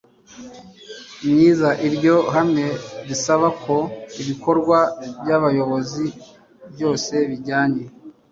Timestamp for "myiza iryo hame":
1.27-2.67